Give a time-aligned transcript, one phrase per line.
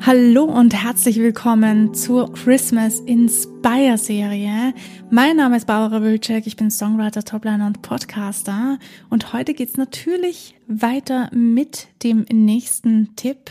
[0.00, 4.72] Hallo und herzlich willkommen zur Christmas Inspire Serie.
[5.10, 8.78] Mein Name ist Barbara Wilczek, ich bin Songwriter, Topliner und Podcaster
[9.10, 13.50] und heute geht's natürlich weiter mit dem nächsten Tipp.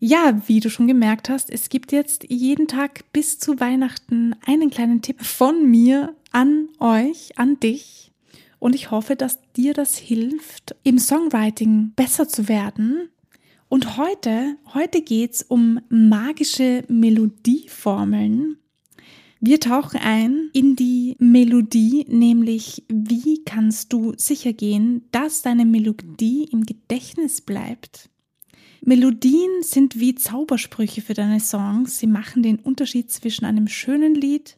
[0.00, 4.70] Ja, wie du schon gemerkt hast, es gibt jetzt jeden Tag bis zu Weihnachten einen
[4.70, 8.12] kleinen Tipp von mir an euch, an dich.
[8.58, 13.08] Und ich hoffe, dass dir das hilft, im Songwriting besser zu werden
[13.74, 18.56] und heute, heute geht's um magische Melodieformeln.
[19.40, 26.44] Wir tauchen ein in die Melodie, nämlich wie kannst du sicher gehen, dass deine Melodie
[26.52, 28.10] im Gedächtnis bleibt.
[28.80, 31.98] Melodien sind wie Zaubersprüche für deine Songs.
[31.98, 34.56] Sie machen den Unterschied zwischen einem schönen Lied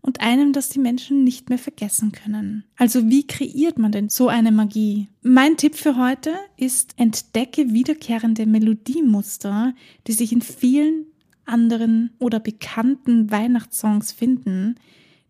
[0.00, 2.64] und einem, das die Menschen nicht mehr vergessen können.
[2.76, 5.08] Also wie kreiert man denn so eine Magie?
[5.22, 9.74] Mein Tipp für heute ist, entdecke wiederkehrende Melodiemuster,
[10.06, 11.06] die sich in vielen
[11.44, 14.76] anderen oder bekannten Weihnachtssongs finden.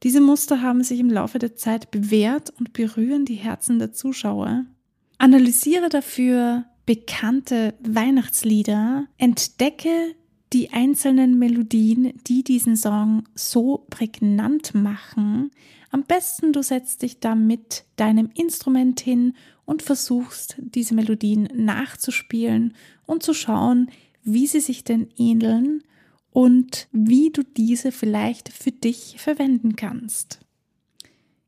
[0.02, 4.66] Diese Muster haben sich im Laufe der Zeit bewährt und berühren die Herzen der Zuschauer.
[5.18, 10.14] Analysiere dafür bekannte Weihnachtslieder, entdecke
[10.52, 15.50] die einzelnen Melodien, die diesen Song so prägnant machen.
[15.90, 22.74] Am besten du setzt dich da mit deinem Instrument hin und versuchst diese Melodien nachzuspielen
[23.06, 23.90] und zu schauen,
[24.22, 25.82] wie sie sich denn ähneln
[26.30, 30.40] und wie du diese vielleicht für dich verwenden kannst.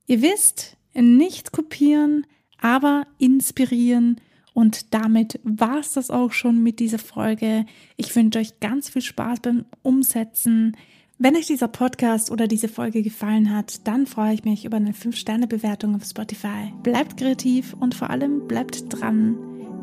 [0.06, 2.26] Ihr wisst, nicht kopieren,
[2.58, 4.20] aber inspirieren
[4.54, 7.66] und damit war es das auch schon mit dieser Folge.
[7.96, 10.76] Ich wünsche euch ganz viel Spaß beim Umsetzen.
[11.18, 14.92] Wenn euch dieser Podcast oder diese Folge gefallen hat, dann freue ich mich über eine
[14.92, 16.72] 5-Sterne-Bewertung auf Spotify.
[16.82, 19.36] Bleibt kreativ und vor allem bleibt dran,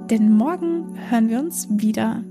[0.10, 2.24] denn morgen hören wir uns wieder.